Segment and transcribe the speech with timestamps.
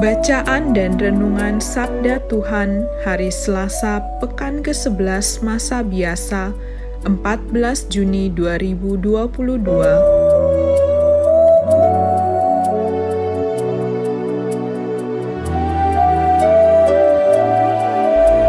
[0.00, 6.56] Bacaan dan Renungan Sabda Tuhan Hari Selasa Pekan ke-11 Masa Biasa
[7.04, 7.12] 14
[7.92, 8.96] Juni 2022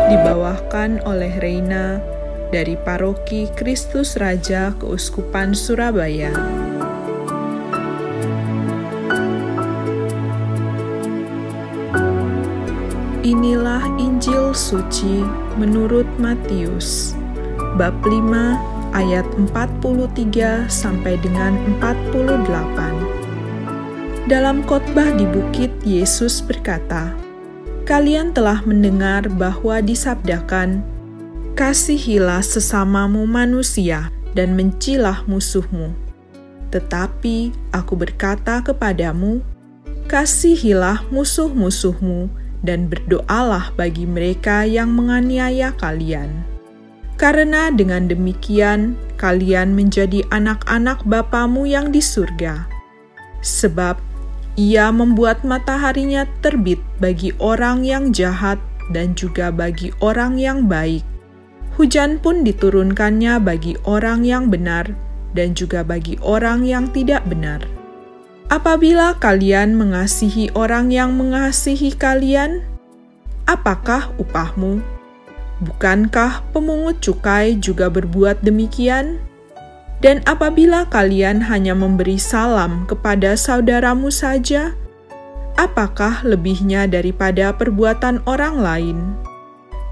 [0.08, 2.00] Dibawakan oleh Reina
[2.56, 6.32] dari Paroki Kristus Raja Keuskupan Surabaya.
[13.22, 15.22] Inilah Injil suci
[15.54, 17.14] menurut Matius
[17.78, 18.18] bab 5
[18.98, 24.26] ayat 43 sampai dengan 48.
[24.26, 27.14] Dalam khotbah di bukit Yesus berkata,
[27.86, 30.82] "Kalian telah mendengar bahwa disabdakan,
[31.54, 35.94] kasihilah sesamamu manusia dan mencilah musuhmu.
[36.74, 39.46] Tetapi aku berkata kepadamu,
[40.10, 46.46] kasihilah musuh-musuhmu dan berdoalah bagi mereka yang menganiaya kalian.
[47.18, 52.66] Karena dengan demikian kalian menjadi anak-anak Bapamu yang di surga.
[53.46, 54.02] Sebab
[54.58, 58.58] ia membuat mataharinya terbit bagi orang yang jahat
[58.90, 61.06] dan juga bagi orang yang baik.
[61.78, 64.92] Hujan pun diturunkannya bagi orang yang benar
[65.32, 67.81] dan juga bagi orang yang tidak benar.
[68.52, 72.60] Apabila kalian mengasihi orang yang mengasihi kalian,
[73.48, 74.84] apakah upahmu?
[75.64, 79.24] Bukankah pemungut cukai juga berbuat demikian?
[80.04, 84.76] Dan apabila kalian hanya memberi salam kepada saudaramu saja,
[85.56, 88.98] apakah lebihnya daripada perbuatan orang lain?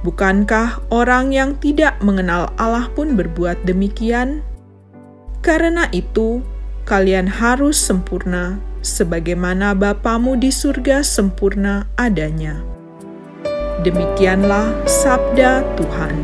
[0.03, 4.43] Bukankah orang yang tidak mengenal Allah pun berbuat demikian?
[5.39, 6.43] Karena itu,
[6.89, 12.65] kalian harus sempurna, sebagaimana Bapamu di surga sempurna adanya.
[13.85, 16.17] Demikianlah sabda Tuhan.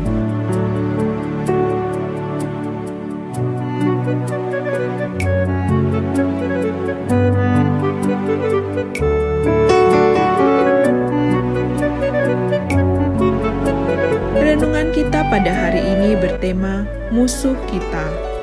[14.34, 16.82] Renungan kita pada hari ini bertema
[17.14, 18.35] musuh kita.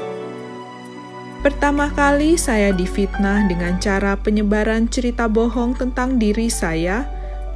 [1.44, 7.04] Pertama kali saya difitnah dengan cara penyebaran cerita bohong tentang diri saya,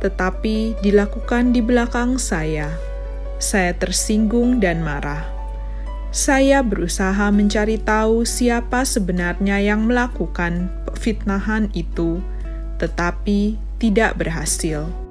[0.04, 2.68] tetapi dilakukan di belakang saya.
[3.40, 5.24] Saya tersinggung dan marah.
[6.12, 10.68] Saya berusaha mencari tahu siapa sebenarnya yang melakukan
[11.00, 12.20] fitnahan itu,
[12.84, 15.07] tetapi tidak berhasil.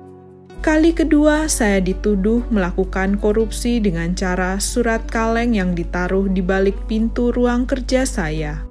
[0.66, 7.30] Kali kedua, saya dituduh melakukan korupsi dengan cara surat kaleng yang ditaruh di balik pintu
[7.30, 8.66] ruang kerja saya.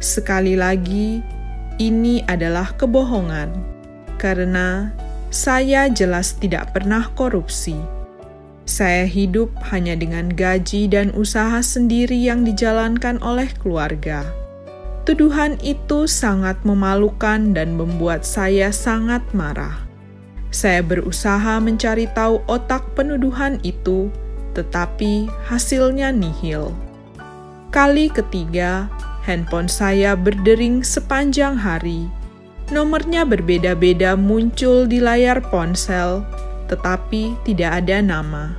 [0.00, 1.20] Sekali lagi,
[1.76, 3.52] ini adalah kebohongan,
[4.16, 4.88] karena
[5.28, 7.76] saya jelas tidak pernah korupsi.
[8.64, 14.24] Saya hidup hanya dengan gaji dan usaha sendiri yang dijalankan oleh keluarga.
[15.04, 19.87] Tuduhan itu sangat memalukan dan membuat saya sangat marah.
[20.48, 24.08] Saya berusaha mencari tahu otak penuduhan itu,
[24.56, 26.72] tetapi hasilnya nihil.
[27.68, 28.88] Kali ketiga,
[29.28, 32.08] handphone saya berdering sepanjang hari.
[32.72, 36.24] Nomornya berbeda-beda muncul di layar ponsel,
[36.72, 38.56] tetapi tidak ada nama.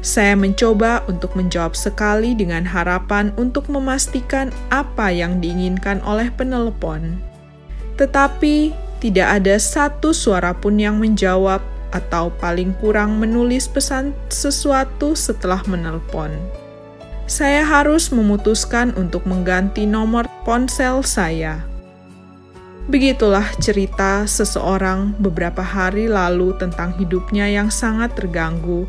[0.00, 7.18] Saya mencoba untuk menjawab sekali dengan harapan untuk memastikan apa yang diinginkan oleh penelpon.
[7.98, 11.62] Tetapi tidak ada satu suara pun yang menjawab
[11.94, 16.34] atau paling kurang menulis pesan sesuatu setelah menelpon.
[17.28, 21.60] Saya harus memutuskan untuk mengganti nomor ponsel saya.
[22.88, 28.88] Begitulah cerita seseorang beberapa hari lalu tentang hidupnya yang sangat terganggu.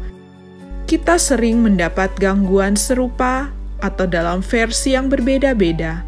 [0.87, 3.51] Kita sering mendapat gangguan serupa
[3.83, 6.07] atau dalam versi yang berbeda-beda.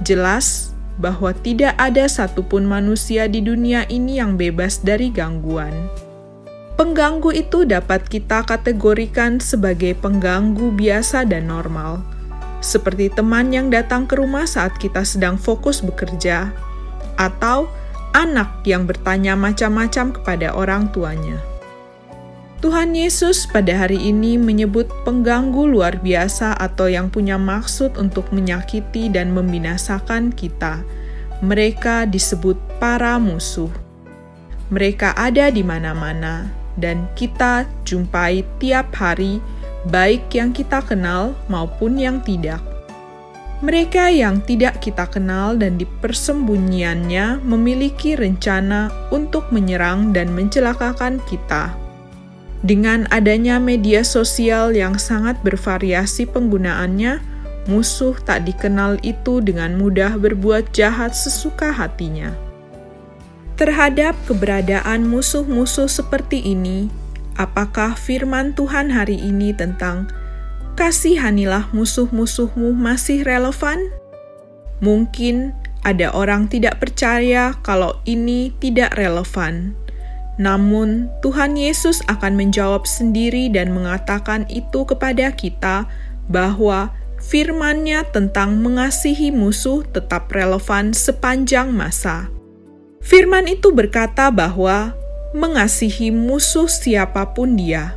[0.00, 0.65] Jelas,
[0.96, 5.72] bahwa tidak ada satupun manusia di dunia ini yang bebas dari gangguan.
[6.76, 12.04] Pengganggu itu dapat kita kategorikan sebagai pengganggu biasa dan normal.
[12.66, 16.50] seperti teman yang datang ke rumah saat kita sedang fokus bekerja,
[17.14, 17.70] atau
[18.10, 21.38] anak yang bertanya macam-macam kepada orang tuanya.
[22.56, 29.12] Tuhan Yesus pada hari ini menyebut pengganggu luar biasa atau yang punya maksud untuk menyakiti
[29.12, 30.80] dan membinasakan kita.
[31.44, 33.68] Mereka disebut para musuh.
[34.72, 36.48] Mereka ada di mana-mana,
[36.80, 39.36] dan kita jumpai tiap hari,
[39.92, 42.64] baik yang kita kenal maupun yang tidak.
[43.60, 51.85] Mereka yang tidak kita kenal dan di persembunyiannya memiliki rencana untuk menyerang dan mencelakakan kita
[52.66, 57.22] dengan adanya media sosial yang sangat bervariasi penggunaannya,
[57.70, 62.34] musuh tak dikenal itu dengan mudah berbuat jahat sesuka hatinya.
[63.54, 66.90] Terhadap keberadaan musuh-musuh seperti ini,
[67.38, 70.10] apakah firman Tuhan hari ini tentang
[70.74, 73.78] "kasihanilah musuh-musuhmu" masih relevan?
[74.82, 75.54] Mungkin
[75.86, 79.78] ada orang tidak percaya kalau ini tidak relevan
[80.36, 85.88] namun, Tuhan Yesus akan menjawab sendiri dan mengatakan itu kepada kita
[86.28, 92.28] bahwa firman-Nya tentang mengasihi musuh tetap relevan sepanjang masa.
[93.00, 94.92] Firman itu berkata bahwa
[95.32, 97.96] mengasihi musuh siapa pun dia,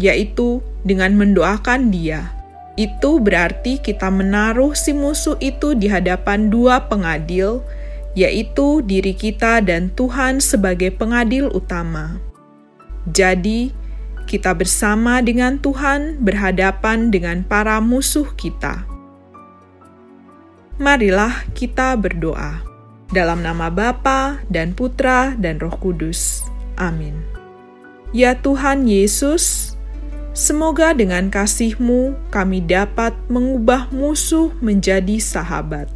[0.00, 2.32] yaitu dengan mendoakan dia.
[2.76, 7.60] Itu berarti kita menaruh si musuh itu di hadapan dua pengadil,
[8.16, 12.16] yaitu diri kita dan Tuhan sebagai pengadil utama.
[13.04, 13.70] Jadi,
[14.26, 18.88] kita bersama dengan Tuhan berhadapan dengan para musuh kita.
[20.80, 22.64] Marilah kita berdoa.
[23.06, 26.42] Dalam nama Bapa dan Putra dan Roh Kudus.
[26.74, 27.22] Amin.
[28.10, 29.76] Ya Tuhan Yesus,
[30.34, 35.95] semoga dengan kasih-Mu kami dapat mengubah musuh menjadi sahabat